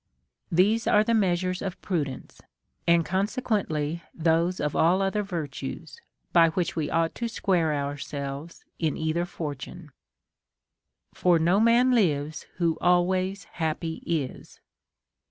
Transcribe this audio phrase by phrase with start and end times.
[0.51, 2.41] These are the measures of prudence,
[2.87, 6.01] and consequently those of all other virtues,
[6.33, 9.91] by which we ought to square ourselves in either fortune.
[11.13, 14.59] For no man lives who always happy is.